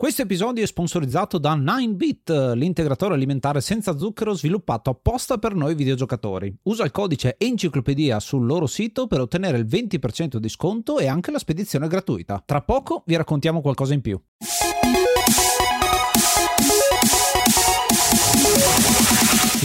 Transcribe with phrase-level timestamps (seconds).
[0.00, 6.56] Questo episodio è sponsorizzato da 9bit, l'integratore alimentare senza zucchero sviluppato apposta per noi videogiocatori.
[6.62, 11.30] Usa il codice enciclopedia sul loro sito per ottenere il 20% di sconto e anche
[11.30, 12.42] la spedizione gratuita.
[12.46, 14.18] Tra poco vi raccontiamo qualcosa in più.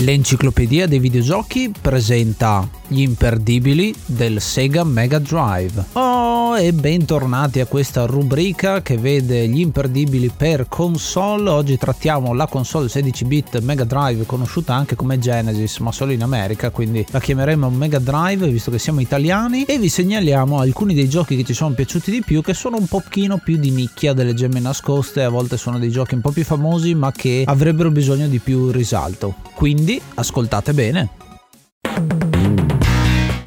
[0.05, 5.83] L'enciclopedia dei videogiochi presenta gli imperdibili del Sega Mega Drive.
[5.93, 11.49] Oh, e bentornati a questa rubrica che vede gli imperdibili per console.
[11.49, 16.69] Oggi trattiamo la console 16-bit Mega Drive, conosciuta anche come Genesis, ma solo in America,
[16.69, 19.63] quindi la chiameremo Mega Drive visto che siamo italiani.
[19.63, 22.85] E vi segnaliamo alcuni dei giochi che ci sono piaciuti di più, che sono un
[22.85, 25.23] pochino più di nicchia delle gemme nascoste.
[25.23, 28.69] A volte sono dei giochi un po' più famosi, ma che avrebbero bisogno di più
[28.69, 29.33] risalto.
[29.55, 31.09] Quindi ascoltate bene.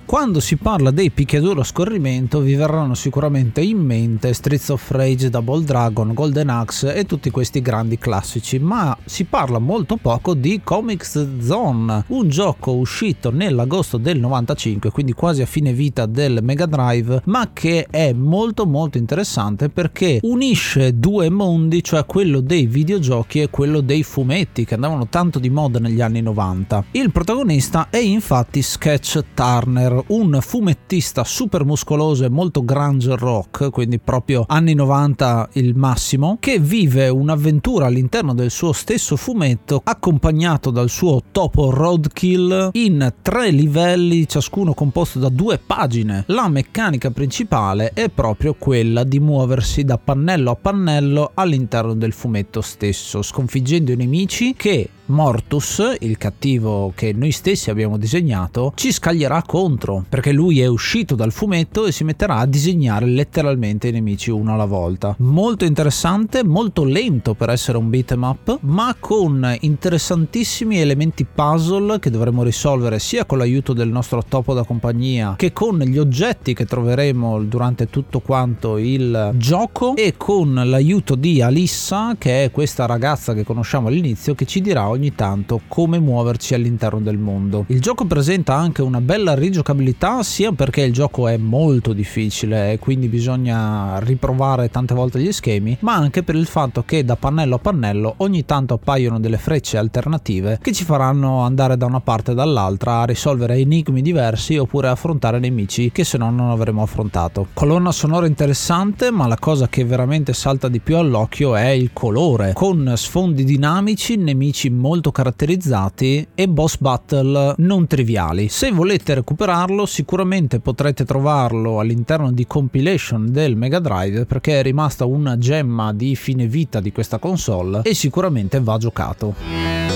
[0.08, 5.28] Quando si parla dei picchiaduro a scorrimento vi verranno sicuramente in mente Streets of Rage,
[5.28, 10.62] Double Dragon, Golden Axe e tutti questi grandi classici, ma si parla molto poco di
[10.64, 16.64] Comics Zone, un gioco uscito nell'agosto del 95, quindi quasi a fine vita del Mega
[16.64, 23.42] Drive, ma che è molto molto interessante perché unisce due mondi, cioè quello dei videogiochi
[23.42, 26.84] e quello dei fumetti che andavano tanto di moda negli anni 90.
[26.92, 33.98] Il protagonista è infatti Sketch Turner, un fumettista super muscoloso e molto grunge rock, quindi
[33.98, 40.88] proprio anni 90 il massimo, che vive un'avventura all'interno del suo stesso fumetto accompagnato dal
[40.88, 46.24] suo topo roadkill in tre livelli, ciascuno composto da due pagine.
[46.26, 52.60] La meccanica principale è proprio quella di muoversi da pannello a pannello all'interno del fumetto
[52.60, 59.42] stesso, sconfiggendo i nemici che Mortus, il cattivo che noi stessi abbiamo disegnato, ci scaglierà
[59.42, 64.30] contro, perché lui è uscito dal fumetto e si metterà a disegnare letteralmente i nemici
[64.30, 65.14] uno alla volta.
[65.18, 72.10] Molto interessante, molto lento per essere un beat'em up, ma con interessantissimi elementi puzzle che
[72.10, 76.64] dovremo risolvere sia con l'aiuto del nostro topo da compagnia che con gli oggetti che
[76.64, 83.34] troveremo durante tutto quanto il gioco e con l'aiuto di Alissa, che è questa ragazza
[83.34, 87.64] che conosciamo all'inizio, che ci dirà ogni tanto come muoverci all'interno del mondo.
[87.68, 92.78] Il gioco presenta anche una bella rigiocabilità sia perché il gioco è molto difficile e
[92.78, 97.54] quindi bisogna riprovare tante volte gli schemi, ma anche per il fatto che da pannello
[97.54, 102.32] a pannello ogni tanto appaiono delle frecce alternative che ci faranno andare da una parte
[102.32, 107.46] e dall'altra a risolvere enigmi diversi oppure affrontare nemici che se no non avremmo affrontato.
[107.54, 112.52] Colonna sonora interessante, ma la cosa che veramente salta di più all'occhio è il colore,
[112.52, 118.48] con sfondi dinamici, nemici molto caratterizzati e boss battle non triviali.
[118.48, 125.04] Se volete recuperarlo, sicuramente potrete trovarlo all'interno di compilation del Mega Drive perché è rimasta
[125.04, 129.87] una gemma di fine vita di questa console e sicuramente va giocato.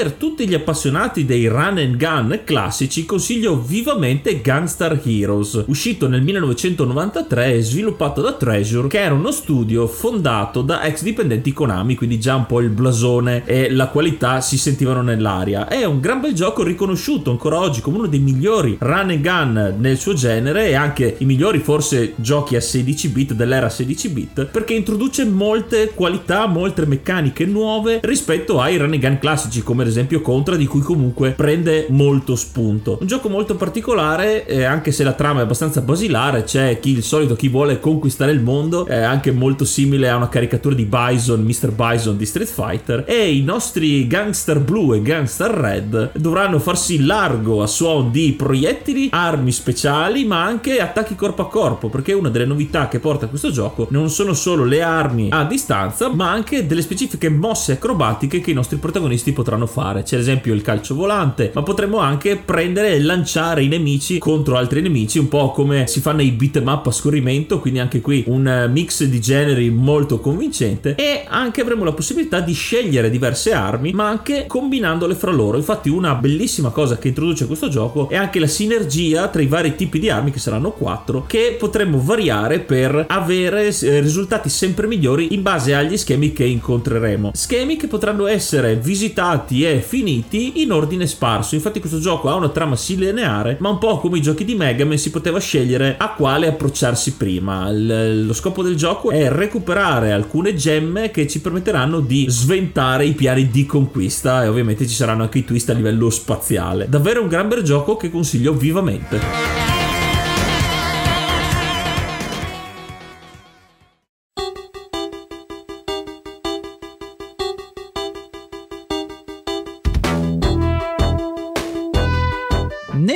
[0.00, 6.22] Per tutti gli appassionati dei run and gun classici consiglio vivamente Gunstar Heroes, uscito nel
[6.22, 12.18] 1993 e sviluppato da Treasure, che era uno studio fondato da ex dipendenti Konami, quindi
[12.18, 15.68] già un po' il blasone e la qualità si sentivano nell'aria.
[15.68, 19.74] È un gran bel gioco riconosciuto ancora oggi come uno dei migliori run and gun
[19.80, 24.46] nel suo genere e anche i migliori forse giochi a 16 bit dell'era 16 bit
[24.46, 29.88] perché introduce molte qualità, molte meccaniche nuove rispetto ai run and gun classici come ad
[29.90, 32.98] esempio Contra di cui comunque prende molto spunto.
[33.00, 37.02] Un gioco molto particolare eh, anche se la trama è abbastanza basilare, c'è chi il
[37.02, 41.42] solito chi vuole conquistare il mondo, è anche molto simile a una caricatura di Bison,
[41.42, 41.72] Mr.
[41.72, 47.62] Bison di Street Fighter e i nostri gangster blu e gangster red dovranno farsi largo
[47.62, 52.46] a suon di proiettili, armi speciali ma anche attacchi corpo a corpo perché una delle
[52.46, 56.82] novità che porta questo gioco non sono solo le armi a distanza ma anche delle
[56.82, 60.02] specifiche mosse acrobatiche che i nostri protagonisti potranno fare fare.
[60.02, 64.56] C'è ad esempio il calcio volante, ma potremmo anche prendere e lanciare i nemici contro
[64.56, 68.24] altri nemici, un po' come si fa nei beat'em up a scorrimento, quindi anche qui
[68.26, 73.92] un mix di generi molto convincente e anche avremo la possibilità di scegliere diverse armi,
[73.92, 75.56] ma anche combinandole fra loro.
[75.56, 79.74] Infatti una bellissima cosa che introduce questo gioco è anche la sinergia tra i vari
[79.76, 85.32] tipi di armi che saranno quattro che potremmo variare per avere eh, risultati sempre migliori
[85.32, 87.30] in base agli schemi che incontreremo.
[87.32, 91.54] Schemi che potranno essere visitati e finiti in ordine sparso.
[91.54, 94.54] Infatti questo gioco ha una trama sì lineare, ma un po' come i giochi di
[94.54, 97.70] Mega Man si poteva scegliere a quale approcciarsi prima.
[97.70, 103.12] L- lo scopo del gioco è recuperare alcune gemme che ci permetteranno di sventare i
[103.12, 106.88] piani di conquista e ovviamente ci saranno anche i twist a livello spaziale.
[106.88, 109.79] Davvero un gran bel gioco che consiglio vivamente.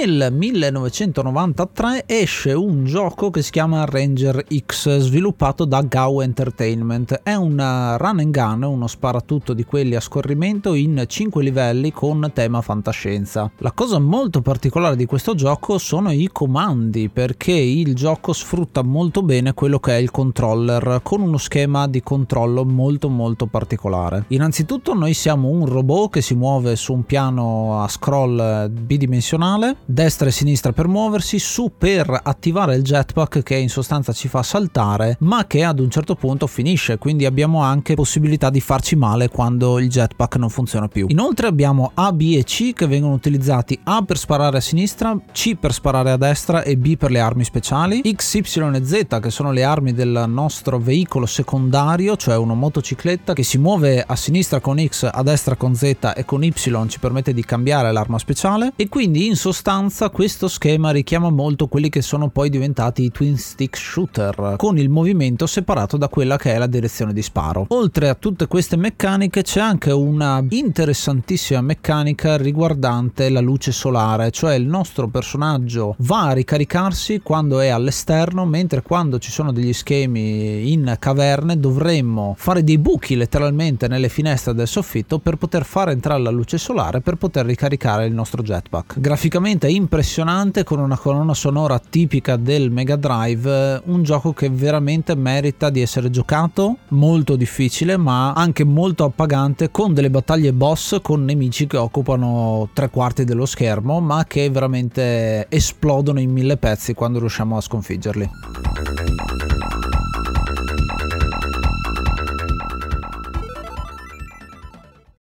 [0.07, 7.21] Nel 1993 esce un gioco che si chiama Ranger X, sviluppato da Gao Entertainment.
[7.23, 12.31] È un run and gun, uno sparatutto di quelli a scorrimento in 5 livelli con
[12.35, 13.51] tema fantascienza.
[13.59, 19.23] La cosa molto particolare di questo gioco sono i comandi, perché il gioco sfrutta molto
[19.23, 24.27] bene quello che è il controller, con uno schema di controllo molto molto particolare.
[24.29, 30.27] Innanzitutto noi siamo un robot che si muove su un piano a scroll bidimensionale, destra
[30.27, 35.17] e sinistra per muoversi, su per attivare il jetpack che in sostanza ci fa saltare,
[35.21, 39.79] ma che ad un certo punto finisce, quindi abbiamo anche possibilità di farci male quando
[39.79, 41.07] il jetpack non funziona più.
[41.09, 45.55] Inoltre abbiamo A, B e C che vengono utilizzati A per sparare a sinistra, C
[45.55, 49.31] per sparare a destra e B per le armi speciali, X, Y e Z che
[49.31, 54.59] sono le armi del nostro veicolo secondario, cioè una motocicletta che si muove a sinistra
[54.59, 56.53] con X, a destra con Z e con Y
[56.89, 61.67] ci permette di cambiare l'arma speciale e quindi in sostanza sostanza questo schema richiama molto
[61.67, 66.39] quelli che sono poi diventati i twin stick shooter, con il movimento separato da quella
[66.39, 67.67] che è la direzione di sparo.
[67.69, 74.55] Oltre a tutte queste meccaniche c'è anche una interessantissima meccanica riguardante la luce solare, cioè
[74.55, 80.73] il nostro personaggio va a ricaricarsi quando è all'esterno, mentre quando ci sono degli schemi
[80.73, 86.23] in caverne dovremmo fare dei buchi letteralmente nelle finestre del soffitto per poter far entrare
[86.23, 88.99] la luce solare per poter ricaricare il nostro jetpack.
[88.99, 95.71] Graficamente impressionante con una colonna sonora tipica del Mega Drive, un gioco che veramente merita
[95.71, 101.67] di essere giocato, molto difficile ma anche molto appagante con delle battaglie boss con nemici
[101.67, 107.57] che occupano tre quarti dello schermo ma che veramente esplodono in mille pezzi quando riusciamo
[107.57, 108.31] a sconfiggerli.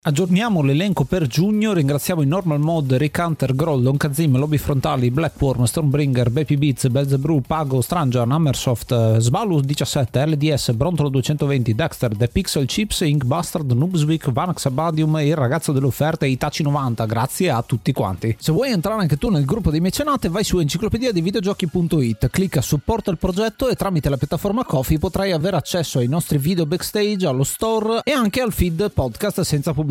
[0.05, 5.13] Aggiorniamo l'elenco per giugno, ringraziamo in normal mode Rick Hunter, Groll, Don Kazim, Lobby Frontali,
[5.13, 12.27] Blackworm, Stormbringer, Baby Beats, Belzebrew, Pago, Stranger, Hammersoft, Sbalus 17, LDS, Brontolo 220, Dexter, The
[12.27, 17.51] Pixel Chips, Ink Bastard, Noobswick, Vanax Abadium e il ragazzo delle offerte Itachi 90, grazie
[17.51, 18.37] a tutti quanti.
[18.41, 22.61] Se vuoi entrare anche tu nel gruppo dei mecenate vai su enciclopedia di videogiochi.it, clicca
[22.61, 27.25] supporta il progetto e tramite la piattaforma Coffee potrai avere accesso ai nostri video backstage,
[27.25, 29.91] allo store e anche al feed podcast senza pubblicità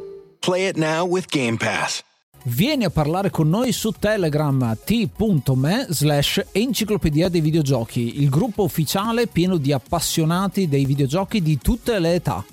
[0.43, 2.01] Play it now with Game Pass.
[2.45, 9.27] Vieni a parlare con noi su Telegram t.me slash enciclopedia dei videogiochi, il gruppo ufficiale
[9.27, 12.43] pieno di appassionati dei videogiochi di tutte le età.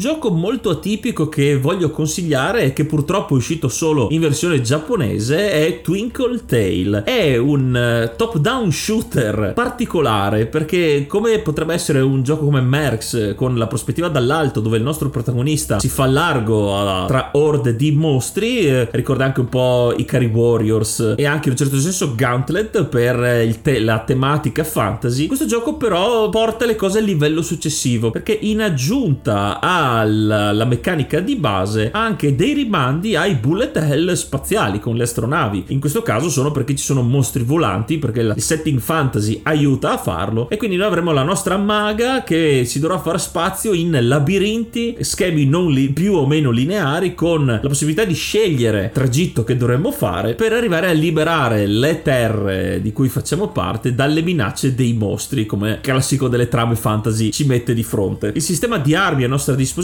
[0.00, 5.50] Gioco molto atipico che voglio consigliare e che purtroppo è uscito solo in versione giapponese
[5.50, 7.04] è Twinkle Tale.
[7.04, 13.58] È un uh, top-down shooter particolare perché come potrebbe essere un gioco come Merx con
[13.58, 18.66] la prospettiva dall'alto dove il nostro protagonista si fa largo a, tra orde di mostri,
[18.66, 23.54] eh, ricorda anche un po' i Warriors e anche in un certo senso Gauntlet per
[23.60, 25.26] te- la tematica fantasy.
[25.26, 31.20] Questo gioco però porta le cose al livello successivo perché in aggiunta a alla meccanica
[31.20, 35.64] di base ha anche dei rimandi ai bullet hell spaziali con le astronavi.
[35.68, 39.98] In questo caso sono perché ci sono mostri volanti, perché il setting fantasy aiuta a
[39.98, 44.98] farlo e quindi noi avremo la nostra maga che si dovrà fare spazio in labirinti,
[45.00, 49.90] schemi non li- più o meno lineari con la possibilità di scegliere tragitto che dovremmo
[49.90, 55.46] fare per arrivare a liberare le terre di cui facciamo parte dalle minacce dei mostri,
[55.46, 58.32] come classico delle trame fantasy ci mette di fronte.
[58.34, 59.78] Il sistema di armi a nostra disposizione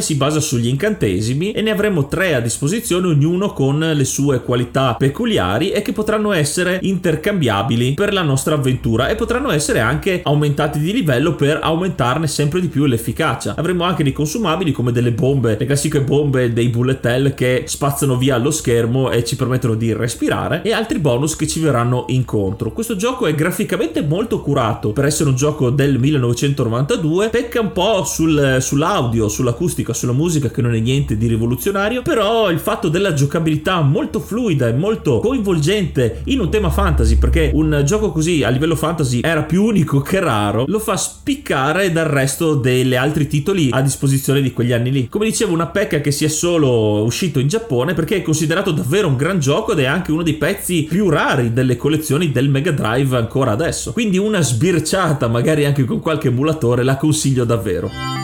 [0.00, 4.94] si basa sugli incantesimi e ne avremo tre a disposizione, ognuno con le sue qualità
[4.94, 10.78] peculiari e che potranno essere intercambiabili per la nostra avventura e potranno essere anche aumentati
[10.78, 13.54] di livello per aumentarne sempre di più l'efficacia.
[13.56, 18.16] Avremo anche dei consumabili come delle bombe, le classiche bombe dei bullet hell che spazzano
[18.16, 22.72] via lo schermo e ci permettono di respirare e altri bonus che ci verranno incontro.
[22.72, 28.04] Questo gioco è graficamente molto curato per essere un gioco del 1992, pecca un po'
[28.04, 33.12] sul, sull'audio, sull'acustica, sulla musica che non è niente di rivoluzionario, però il fatto della
[33.12, 38.48] giocabilità molto fluida e molto coinvolgente in un tema fantasy, perché un gioco così a
[38.48, 43.68] livello fantasy era più unico che raro, lo fa spiccare dal resto degli altri titoli
[43.70, 45.08] a disposizione di quegli anni lì.
[45.08, 49.16] Come dicevo, una pecca che sia solo uscito in Giappone perché è considerato davvero un
[49.16, 53.16] gran gioco ed è anche uno dei pezzi più rari delle collezioni del Mega Drive
[53.16, 53.92] ancora adesso.
[53.92, 58.23] Quindi una sbirciata, magari anche con qualche emulatore, la consiglio davvero.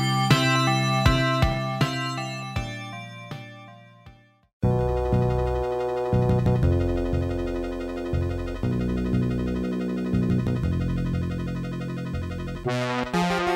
[12.71, 13.50] Música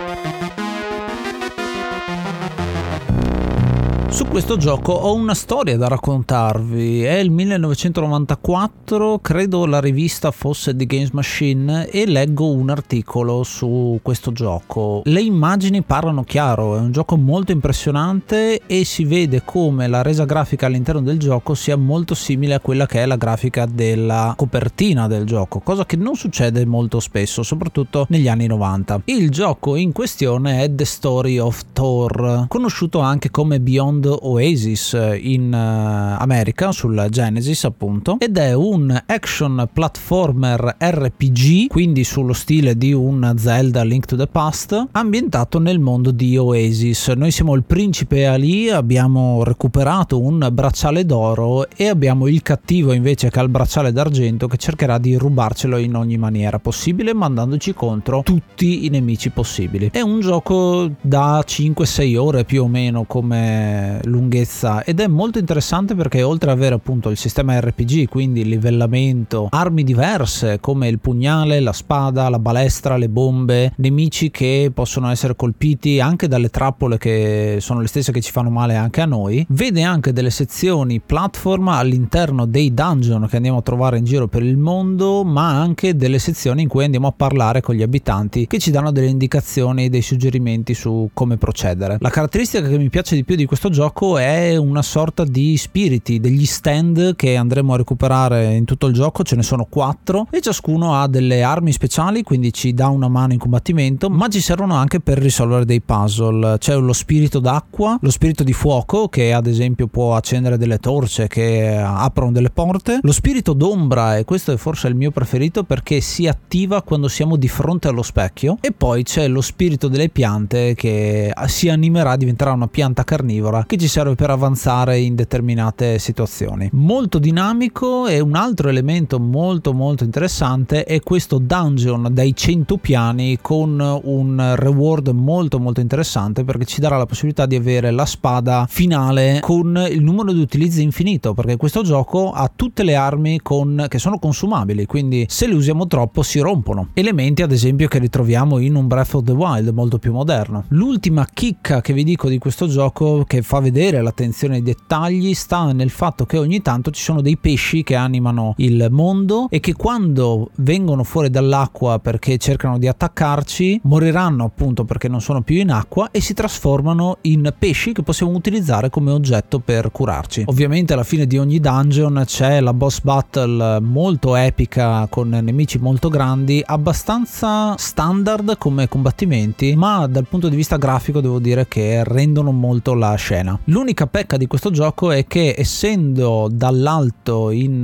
[4.14, 7.02] Su questo gioco ho una storia da raccontarvi.
[7.02, 13.98] È il 1994, credo la rivista fosse The Games Machine e leggo un articolo su
[14.02, 15.02] questo gioco.
[15.06, 20.24] Le immagini parlano chiaro, è un gioco molto impressionante e si vede come la resa
[20.24, 25.08] grafica all'interno del gioco sia molto simile a quella che è la grafica della copertina
[25.08, 29.02] del gioco, cosa che non succede molto spesso, soprattutto negli anni 90.
[29.06, 35.52] Il gioco in questione è The Story of Thor, conosciuto anche come Beyond Oasis in
[35.52, 42.92] uh, America sul Genesis appunto ed è un action platformer RPG quindi sullo stile di
[42.92, 47.08] un Zelda Link to the Past ambientato nel mondo di Oasis.
[47.08, 53.30] Noi siamo il principe Ali abbiamo recuperato un bracciale d'oro e abbiamo il cattivo invece
[53.30, 58.22] che ha il bracciale d'argento che cercherà di rubarcelo in ogni maniera possibile mandandoci contro
[58.22, 59.90] tutti i nemici possibili.
[59.92, 65.94] È un gioco da 5-6 ore più o meno come lunghezza ed è molto interessante
[65.94, 71.60] perché oltre ad avere appunto il sistema RPG, quindi livellamento, armi diverse come il pugnale,
[71.60, 77.58] la spada, la balestra, le bombe, nemici che possono essere colpiti anche dalle trappole che
[77.60, 81.68] sono le stesse che ci fanno male anche a noi, vede anche delle sezioni platform
[81.68, 86.18] all'interno dei dungeon che andiamo a trovare in giro per il mondo, ma anche delle
[86.18, 90.02] sezioni in cui andiamo a parlare con gli abitanti che ci danno delle indicazioni, dei
[90.02, 91.98] suggerimenti su come procedere.
[92.00, 95.58] La caratteristica che mi piace di più di questo gioco gioco è una sorta di
[95.58, 100.26] spiriti, degli stand che andremo a recuperare in tutto il gioco, ce ne sono quattro
[100.30, 104.40] e ciascuno ha delle armi speciali, quindi ci dà una mano in combattimento, ma ci
[104.40, 106.56] servono anche per risolvere dei puzzle.
[106.56, 111.26] C'è lo spirito d'acqua, lo spirito di fuoco che ad esempio può accendere delle torce
[111.26, 116.00] che aprono delle porte, lo spirito d'ombra e questo è forse il mio preferito perché
[116.00, 120.74] si attiva quando siamo di fronte allo specchio e poi c'è lo spirito delle piante
[120.74, 126.68] che si animerà, diventerà una pianta carnivora che ci serve per avanzare in determinate situazioni.
[126.72, 133.38] Molto dinamico e un altro elemento molto molto interessante è questo dungeon dai 100 piani
[133.40, 138.66] con un reward molto molto interessante perché ci darà la possibilità di avere la spada
[138.68, 143.86] finale con il numero di utilizzi infinito perché questo gioco ha tutte le armi con,
[143.88, 148.58] che sono consumabili quindi se le usiamo troppo si rompono elementi ad esempio che ritroviamo
[148.58, 152.38] in un Breath of the Wild molto più moderno l'ultima chicca che vi dico di
[152.38, 157.02] questo gioco che fa vedere l'attenzione ai dettagli sta nel fatto che ogni tanto ci
[157.02, 162.78] sono dei pesci che animano il mondo e che quando vengono fuori dall'acqua perché cercano
[162.78, 167.92] di attaccarci moriranno appunto perché non sono più in acqua e si trasformano in pesci
[167.92, 170.44] che possiamo utilizzare come oggetto per curarci.
[170.46, 176.10] Ovviamente alla fine di ogni dungeon c'è la boss battle molto epica con nemici molto
[176.10, 182.52] grandi, abbastanza standard come combattimenti, ma dal punto di vista grafico devo dire che rendono
[182.52, 183.53] molto la scena.
[183.64, 187.82] L'unica pecca di questo gioco è che essendo dall'alto in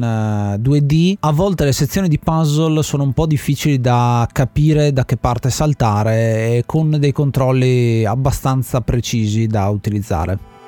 [0.60, 5.04] 2D, eh, a volte le sezioni di puzzle sono un po' difficili da capire da
[5.04, 10.59] che parte saltare e con dei controlli abbastanza precisi da utilizzare.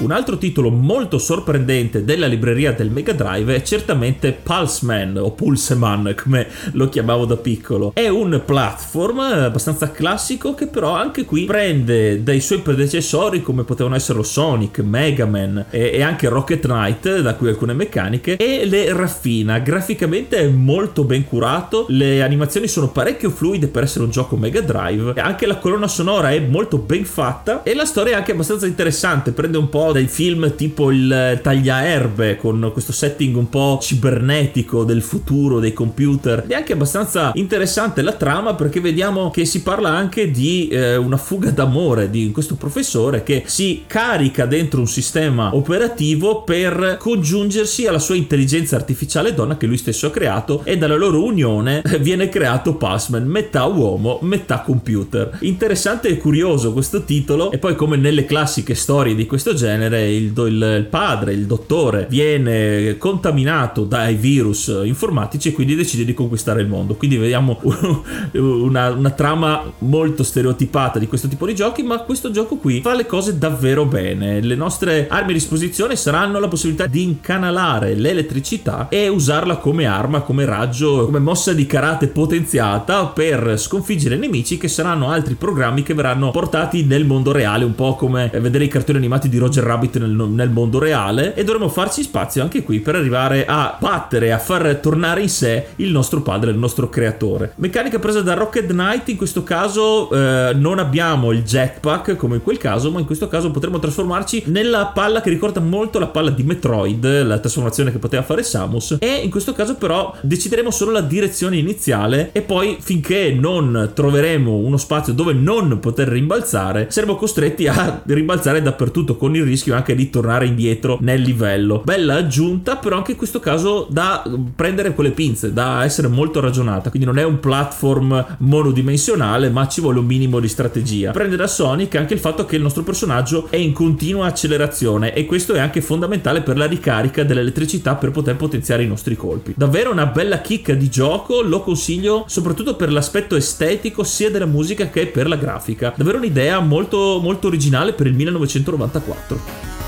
[0.00, 6.14] Un altro titolo molto sorprendente della libreria del Mega Drive è certamente Pulseman o Pulseman
[6.16, 7.92] come lo chiamavo da piccolo.
[7.92, 13.94] È un platform abbastanza classico che però anche qui prende dai suoi predecessori come potevano
[13.94, 18.94] essere Sonic, Mega Man e, e anche Rocket Knight, da cui alcune meccaniche, e le
[18.94, 19.58] raffina.
[19.58, 24.62] Graficamente è molto ben curato, le animazioni sono parecchio fluide per essere un gioco Mega
[24.62, 28.66] Drive, anche la colonna sonora è molto ben fatta e la storia è anche abbastanza
[28.66, 34.84] interessante, prende un po' dai film tipo il tagliaerbe con questo setting un po' cibernetico
[34.84, 36.44] del futuro dei computer.
[36.46, 41.16] È anche abbastanza interessante la trama perché vediamo che si parla anche di eh, una
[41.16, 47.98] fuga d'amore di questo professore che si carica dentro un sistema operativo per congiungersi alla
[47.98, 52.74] sua intelligenza artificiale donna che lui stesso ha creato e dalla loro unione viene creato
[52.74, 55.38] Passman, metà uomo, metà computer.
[55.40, 60.12] Interessante e curioso questo titolo e poi come nelle classiche storie di questo genere genere
[60.12, 66.12] il, il, il, padre, il dottore, viene contaminato dai virus informatici e quindi decide di
[66.12, 66.94] conquistare il mondo.
[66.94, 67.60] Quindi vediamo
[68.32, 72.94] una, una trama molto stereotipata di questo tipo di giochi, ma questo gioco qui fa
[72.94, 74.40] le cose davvero bene.
[74.40, 80.20] Le nostre armi a disposizione saranno la possibilità di incanalare l'elettricità e usarla come arma,
[80.20, 85.94] come raggio, come mossa di karate potenziata per sconfiggere nemici che saranno altri programmi che
[85.94, 89.98] verranno portati nel mondo reale, un po' come vedere i cartoni animati di Roger Rabbit
[89.98, 94.38] nel, nel, mondo reale e dovremo farci spazio anche qui per arrivare a battere, a
[94.38, 97.52] far tornare in sé il nostro padre, il nostro creatore.
[97.56, 102.42] Meccanica presa da Rocket Knight, in questo caso eh, non abbiamo il jetpack come in
[102.42, 106.30] quel caso, ma in questo caso potremo trasformarci nella palla che ricorda molto la palla
[106.30, 110.90] di Metroid, la trasformazione che poteva fare Samus e in questo caso però decideremo solo
[110.90, 117.16] la direzione iniziale e poi finché non troveremo uno spazio dove non poter rimbalzare, saremo
[117.16, 121.82] costretti a rimbalzare dappertutto con il rischio rischio anche di tornare indietro nel livello.
[121.84, 124.22] Bella aggiunta, però anche in questo caso da
[124.56, 126.88] prendere con le pinze, da essere molto ragionata.
[126.88, 131.10] Quindi non è un platform monodimensionale, ma ci vuole un minimo di strategia.
[131.10, 135.26] Prende da Sonic anche il fatto che il nostro personaggio è in continua accelerazione e
[135.26, 139.52] questo è anche fondamentale per la ricarica dell'elettricità per poter potenziare i nostri colpi.
[139.56, 144.88] Davvero una bella chicca di gioco, lo consiglio soprattutto per l'aspetto estetico sia della musica
[144.88, 145.92] che per la grafica.
[145.94, 149.49] Davvero un'idea molto molto originale per il 1994.
[149.50, 149.79] Bye.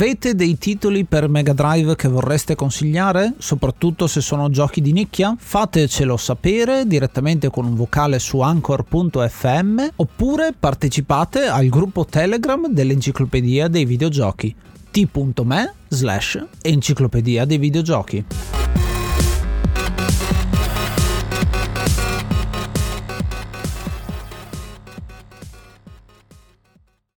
[0.00, 3.34] Avete dei titoli per Mega Drive che vorreste consigliare?
[3.38, 5.34] Soprattutto se sono giochi di nicchia?
[5.36, 13.84] Fatecelo sapere direttamente con un vocale su anchor.fm oppure partecipate al gruppo Telegram dell'Enciclopedia dei
[13.84, 14.54] Videogiochi
[14.92, 18.24] t.me slash enciclopedia dei videogiochi.